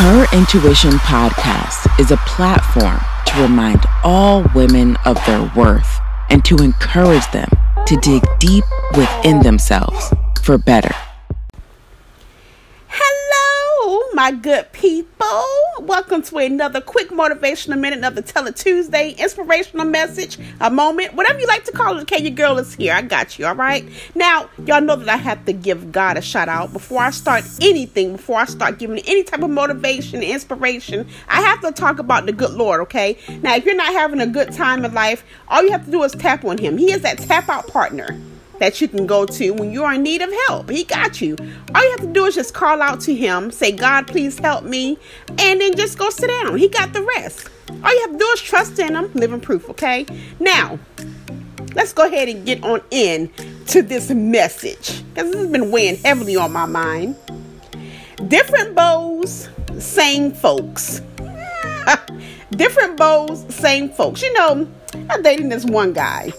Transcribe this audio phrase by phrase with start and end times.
[0.00, 6.00] Her Intuition Podcast is a platform to remind all women of their worth
[6.30, 7.50] and to encourage them
[7.84, 8.64] to dig deep
[8.96, 10.10] within themselves
[10.42, 10.94] for better.
[14.20, 15.42] My good people.
[15.80, 21.40] Welcome to another quick motivational minute, another Tell It Tuesday inspirational message, a moment, whatever
[21.40, 22.02] you like to call it.
[22.02, 22.92] Okay, your girl is here.
[22.92, 23.82] I got you, all right?
[24.14, 27.44] Now, y'all know that I have to give God a shout out before I start
[27.62, 31.08] anything, before I start giving any type of motivation, inspiration.
[31.26, 33.16] I have to talk about the good Lord, okay?
[33.40, 36.02] Now, if you're not having a good time in life, all you have to do
[36.02, 36.76] is tap on Him.
[36.76, 38.20] He is that tap out partner
[38.60, 40.70] that you can go to when you are in need of help.
[40.70, 41.36] He got you.
[41.74, 44.64] All you have to do is just call out to him, say, God, please help
[44.64, 44.98] me,
[45.38, 46.56] and then just go sit down.
[46.56, 47.48] He got the rest.
[47.82, 50.06] All you have to do is trust in him, living proof, okay?
[50.38, 50.78] Now,
[51.74, 53.30] let's go ahead and get on in
[53.68, 57.16] to this message because this has been weighing heavily on my mind.
[58.28, 61.00] Different bows, same folks.
[62.50, 64.20] Different bows, same folks.
[64.20, 64.68] You know,
[65.08, 66.32] I'm dating this one guy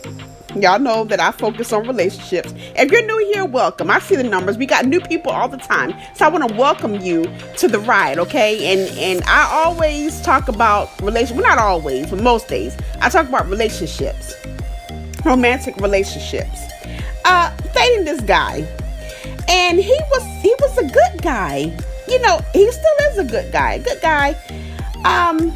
[0.55, 2.53] Y'all know that I focus on relationships.
[2.75, 3.89] If you're new here, welcome.
[3.89, 4.57] I see the numbers.
[4.57, 5.94] We got new people all the time.
[6.13, 7.23] So I want to welcome you
[7.57, 8.73] to the ride, okay?
[8.73, 11.41] And and I always talk about relationships.
[11.41, 12.75] Well, not always, but most days.
[12.99, 14.35] I talk about relationships.
[15.23, 16.59] Romantic relationships.
[17.23, 18.67] Uh dating this guy.
[19.47, 21.72] And he was he was a good guy.
[22.09, 23.77] You know, he still is a good guy.
[23.77, 24.35] Good guy.
[25.05, 25.52] Um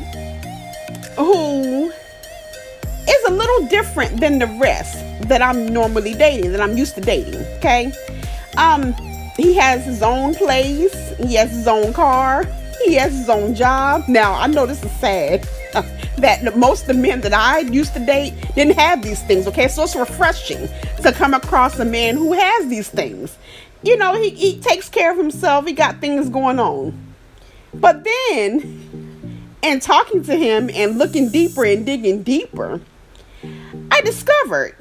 [1.17, 1.91] who
[3.55, 7.41] little different than the rest that I'm normally dating, that I'm used to dating.
[7.57, 7.91] Okay.
[8.57, 8.93] Um,
[9.37, 12.45] he has his own place, he has his own car,
[12.85, 14.03] he has his own job.
[14.07, 15.47] Now, I know this is sad.
[16.17, 19.67] that most of the men that I used to date didn't have these things, okay?
[19.67, 20.69] So it's refreshing
[21.01, 23.37] to come across a man who has these things.
[23.83, 26.97] You know, he, he takes care of himself, he got things going on.
[27.73, 32.79] But then, and talking to him and looking deeper and digging deeper,
[33.95, 34.75] I discovered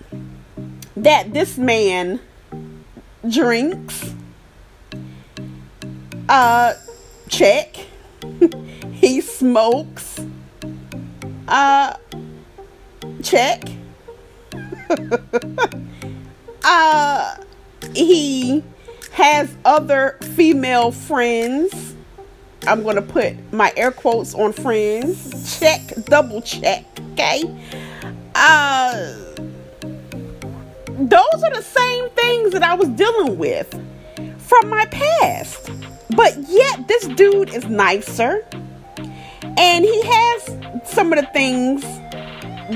[0.97, 2.19] that this man
[3.31, 4.13] drinks,
[6.29, 6.75] uh,
[7.29, 7.77] check,
[8.93, 10.19] he smokes,
[11.47, 11.97] uh,
[13.23, 13.63] check,
[16.65, 17.37] uh,
[17.95, 18.65] he
[19.13, 21.95] has other female friends.
[22.67, 25.61] I'm going to put my air quotes on friends.
[25.61, 27.45] Check, double check, okay?
[28.35, 29.15] Uh
[30.97, 33.69] those are the same things that I was dealing with
[34.39, 35.71] from my past.
[36.15, 38.47] But yet this dude is nicer.
[39.59, 41.83] And he has some of the things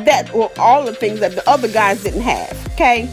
[0.05, 3.09] that well all the things that the other guys didn't have, okay?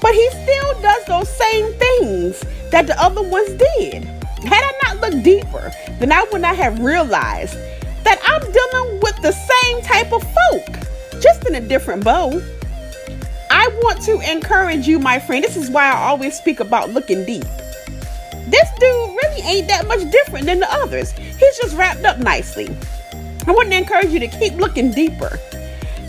[0.00, 4.04] But he still does those same things that the other ones did.
[4.44, 7.54] Had I not looked deeper, then I would not have realized
[8.04, 10.83] that I'm dealing with the same type of folk
[11.24, 12.38] just in a different bow.
[13.50, 15.42] I want to encourage you, my friend.
[15.42, 17.44] This is why I always speak about looking deep.
[18.48, 21.12] This dude really ain't that much different than the others.
[21.12, 22.68] He's just wrapped up nicely.
[23.46, 25.38] I want to encourage you to keep looking deeper.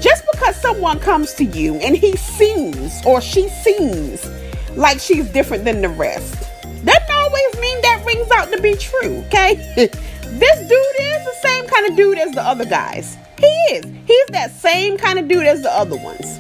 [0.02, 4.30] Just because someone comes to you and he seems or she seems
[4.72, 6.42] like she's different than the rest,
[6.84, 9.56] doesn't always mean that rings out to be true, okay?
[9.76, 13.18] this dude is the same kind of dude as the other guys.
[13.46, 13.86] He is.
[14.08, 16.40] He's that same kind of dude as the other ones.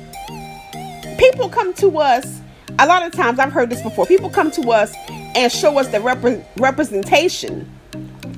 [1.19, 2.41] People come to us,
[2.79, 4.05] a lot of times, I've heard this before.
[4.05, 4.93] People come to us
[5.35, 7.69] and show us the rep- representation,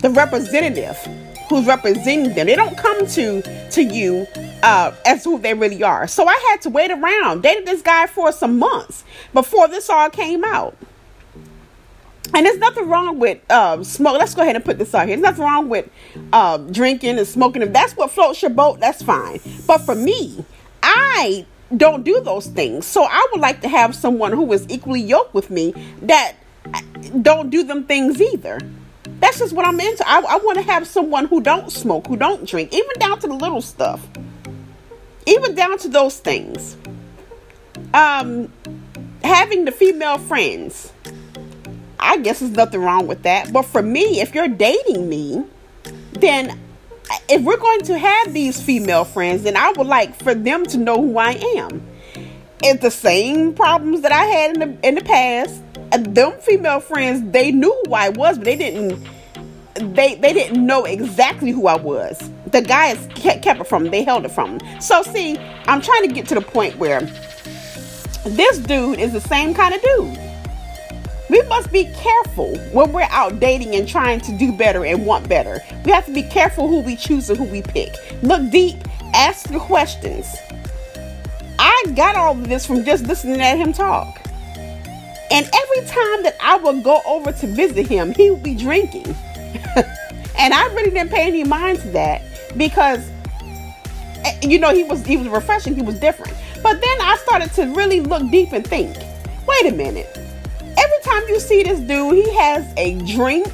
[0.01, 0.97] the representative
[1.50, 2.47] who's representing them.
[2.47, 3.41] They don't come to
[3.72, 4.28] to you
[4.63, 6.07] uh, as who they really are.
[6.07, 9.03] So I had to wait around, dated this guy for some months
[9.34, 10.75] before this all came out.
[12.33, 14.17] And there's nothing wrong with um, smoke.
[14.19, 15.15] Let's go ahead and put this out here.
[15.15, 15.89] There's nothing wrong with
[16.33, 17.61] um, drinking and smoking.
[17.61, 19.39] If that's what floats your boat, that's fine.
[19.65, 20.45] But for me,
[20.83, 21.45] I
[21.75, 22.85] don't do those things.
[22.85, 25.73] So I would like to have someone who is equally yoked with me
[26.03, 26.35] that
[26.73, 26.81] uh,
[27.21, 28.59] don't do them things either.
[29.19, 30.07] That's just what I'm into.
[30.07, 33.28] I, I want to have someone who don't smoke, who don't drink, even down to
[33.28, 34.05] the little stuff,
[35.25, 36.78] even down to those things.
[37.93, 38.52] Um,
[39.23, 40.93] having the female friends
[41.99, 43.52] I guess there's nothing wrong with that.
[43.52, 45.44] But for me, if you're dating me,
[46.11, 46.59] then
[47.29, 50.78] if we're going to have these female friends, then I would like for them to
[50.78, 51.85] know who I am.
[52.64, 55.61] It's the same problems that I had in the in the past.
[55.91, 59.08] Them female friends, they knew who I was, but they didn't.
[59.76, 62.32] They they didn't know exactly who I was.
[62.47, 63.91] The guys kept, kept it from them.
[63.91, 64.82] They held it from them.
[64.82, 67.02] So see, I'm trying to get to the point where
[68.26, 70.27] this dude is the same kind of dude
[71.29, 75.28] We must be careful when we're out dating and trying to do better and want
[75.28, 75.62] better.
[75.84, 77.94] We have to be careful who we choose and who we pick.
[78.22, 78.78] Look deep,
[79.14, 80.34] ask the questions.
[81.59, 84.22] I got all of this from just listening at him talk.
[85.29, 89.08] And every time that I would go over to visit him, he would be drinking.
[90.38, 92.22] and I really didn't pay any mind to that
[92.56, 93.09] because
[94.24, 96.34] eh, you know he was he was refreshing, he was different.
[96.64, 98.96] But then I started to really look deep and think,
[99.46, 100.27] wait a minute.
[101.17, 103.47] Time you see this dude, he has a drink.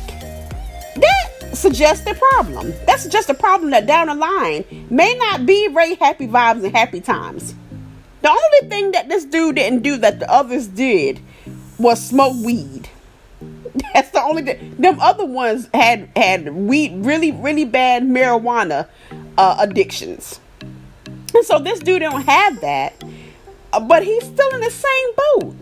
[0.95, 2.74] That suggests a problem.
[2.86, 6.75] That's just a problem that down the line may not be very happy vibes and
[6.75, 7.56] happy times.
[8.21, 11.21] The only thing that this dude didn't do that the others did
[11.80, 12.89] was smoke weed.
[13.94, 14.75] That's the only thing.
[14.77, 18.89] Them other ones had had weed, really, really bad marijuana
[19.38, 20.42] uh, addictions.
[21.33, 23.01] And so this dude don't have that,
[23.71, 25.56] uh, but he's still in the same boat.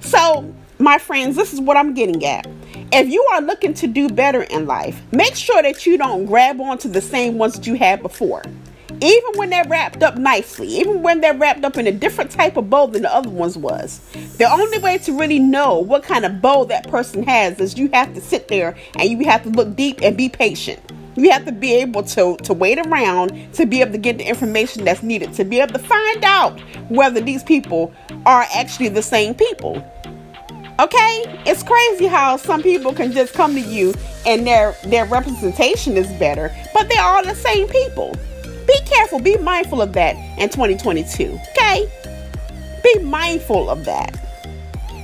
[0.00, 2.46] So, my friends, this is what I'm getting at.
[2.92, 6.60] If you are looking to do better in life, make sure that you don't grab
[6.60, 8.42] onto the same ones that you had before.
[9.00, 12.56] Even when they're wrapped up nicely, even when they're wrapped up in a different type
[12.56, 14.00] of bow than the other ones was.
[14.38, 17.90] The only way to really know what kind of bow that person has is you
[17.92, 20.80] have to sit there and you have to look deep and be patient.
[21.16, 24.24] You have to be able to, to wait around to be able to get the
[24.24, 27.92] information that's needed to be able to find out whether these people
[28.26, 29.82] are actually the same people.
[30.78, 31.24] Okay?
[31.46, 33.94] It's crazy how some people can just come to you
[34.26, 38.14] and their their representation is better, but they're all the same people.
[38.66, 41.38] Be careful, be mindful of that in 2022.
[41.50, 41.90] Okay?
[42.82, 44.12] Be mindful of that.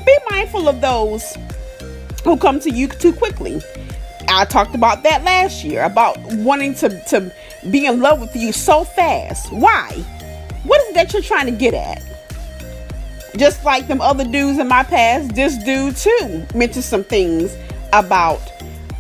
[0.05, 1.37] Be mindful of those
[2.25, 3.63] who come to you too quickly.
[4.29, 7.33] I talked about that last year about wanting to, to
[7.71, 9.53] be in love with you so fast.
[9.53, 9.91] Why?
[10.65, 12.03] What is that you're trying to get at?
[13.37, 17.57] Just like them other dudes in my past, this dude too mentioned some things
[17.93, 18.41] about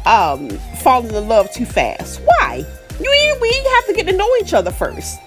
[0.06, 0.50] um,
[0.80, 2.20] falling in love too fast.
[2.24, 2.64] Why?
[3.00, 5.18] You we have to get to know each other first.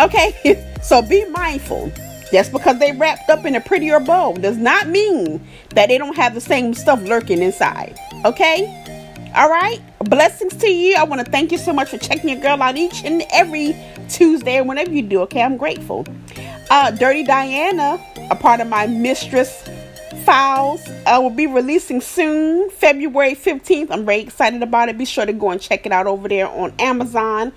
[0.00, 1.90] Okay, so be mindful.
[2.30, 6.14] Just because they wrapped up in a prettier bow does not mean that they don't
[6.16, 7.98] have the same stuff lurking inside.
[8.24, 8.66] Okay?
[9.34, 9.80] All right.
[10.00, 10.96] Blessings to you.
[10.96, 13.74] I want to thank you so much for checking your girl out each and every
[14.10, 15.20] Tuesday and whenever you do.
[15.22, 16.06] Okay, I'm grateful.
[16.70, 17.98] Uh, Dirty Diana,
[18.30, 19.68] a part of my mistress
[20.24, 23.90] files, uh, will be releasing soon, February 15th.
[23.90, 24.98] I'm very excited about it.
[24.98, 27.52] Be sure to go and check it out over there on Amazon.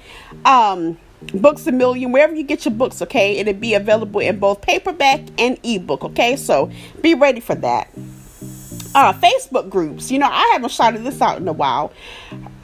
[0.46, 0.98] Um,
[1.34, 3.38] Books a Million, wherever you get your books, okay?
[3.38, 6.36] It'll be available in both paperback and ebook, okay?
[6.36, 6.72] So
[7.02, 7.90] be ready for that
[8.96, 10.12] uh, Facebook groups.
[10.12, 11.92] You know, I haven't shouted this out in a while.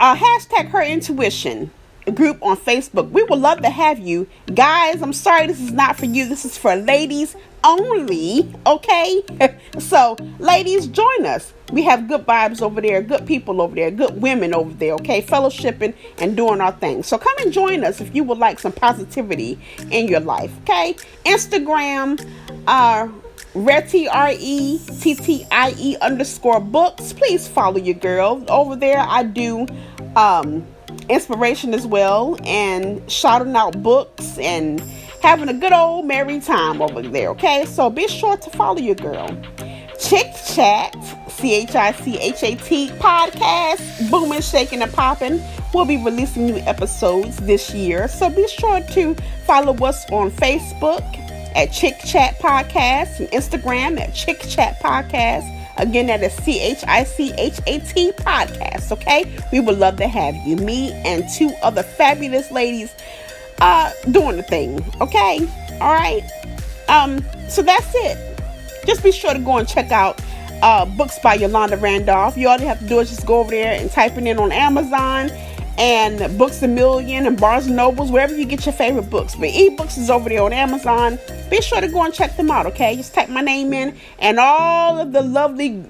[0.00, 1.70] Uh, hashtag her intuition
[2.10, 3.10] group on Facebook.
[3.10, 4.26] We would love to have you.
[4.54, 6.28] Guys, I'm sorry this is not for you.
[6.28, 9.22] This is for ladies only, okay?
[9.78, 11.52] so, ladies, join us.
[11.72, 15.20] We have good vibes over there, good people over there, good women over there, okay?
[15.22, 17.02] Fellowshipping and doing our thing.
[17.02, 19.58] So, come and join us if you would like some positivity
[19.90, 20.96] in your life, okay?
[21.24, 22.24] Instagram,
[22.66, 23.08] uh,
[23.54, 27.12] Rettie R E T T I E underscore books.
[27.12, 29.00] Please follow your girl over there.
[29.00, 29.66] I do
[30.14, 30.66] um,
[31.08, 34.80] inspiration as well and shouting out books and
[35.22, 37.30] having a good old merry time over there.
[37.30, 39.28] Okay, so be sure to follow your girl.
[39.98, 40.94] Chick Chat,
[41.28, 45.42] C H I C H A T podcast, booming, shaking, and popping.
[45.74, 51.02] We'll be releasing new episodes this year, so be sure to follow us on Facebook
[51.56, 55.57] at Chick Chat Podcast and Instagram at Chick Chat Podcast.
[55.78, 58.92] Again, that is C H I C H A T Podcast.
[58.92, 60.56] Okay, we would love to have you.
[60.56, 62.94] Me and two other fabulous ladies
[63.60, 64.84] uh doing the thing.
[65.00, 65.38] Okay,
[65.80, 66.22] all right.
[66.88, 68.40] Um, so that's it.
[68.86, 70.20] Just be sure to go and check out
[70.62, 72.36] uh, books by Yolanda Randolph.
[72.36, 74.38] You all you have to do is just go over there and type it in
[74.38, 75.30] on Amazon
[75.78, 79.36] and Books a Million and Barnes and Nobles, wherever you get your favorite books.
[79.36, 81.18] But ebooks is over there on Amazon.
[81.50, 82.96] Be sure to go and check them out, okay?
[82.96, 85.88] Just type my name in, and all of the lovely,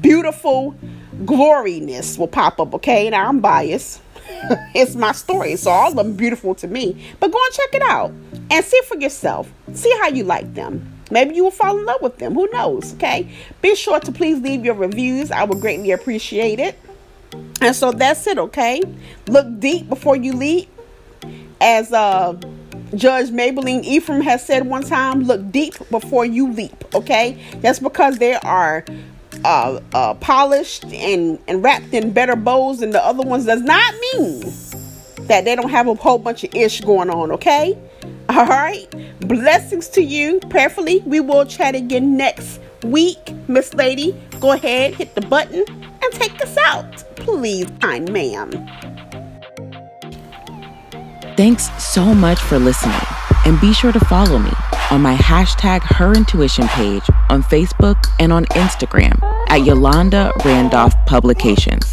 [0.00, 0.76] beautiful
[1.24, 3.08] gloriness will pop up, okay?
[3.08, 4.02] Now I'm biased.
[4.74, 7.14] it's my story, so all of them beautiful to me.
[7.18, 8.12] But go and check it out
[8.50, 9.50] and see for yourself.
[9.72, 10.92] See how you like them.
[11.10, 12.34] Maybe you will fall in love with them.
[12.34, 12.94] Who knows?
[12.94, 13.30] Okay.
[13.60, 15.30] Be sure to please leave your reviews.
[15.30, 16.78] I would greatly appreciate it.
[17.60, 18.82] And so that's it, okay?
[19.28, 20.68] Look deep before you leap.
[21.60, 22.34] As uh,
[22.94, 27.38] Judge Mablean Ephraim has said one time, look deep before you leap, okay?
[27.58, 28.84] That's because they are
[29.44, 33.94] uh, uh, polished and, and wrapped in better bows than the other ones does not
[34.14, 34.40] mean
[35.28, 37.78] that they don't have a whole bunch of ish going on, okay?
[38.28, 38.86] All right.
[39.20, 40.40] Blessings to you.
[40.50, 46.12] Prayerfully, we will chat again next week, Miss Lady, go ahead, hit the button, and
[46.12, 47.04] take us out.
[47.16, 48.50] Please, kind ma'am.
[51.36, 53.00] Thanks so much for listening,
[53.46, 54.52] and be sure to follow me
[54.90, 61.91] on my hashtag Her Intuition page on Facebook and on Instagram at Yolanda Randolph Publications.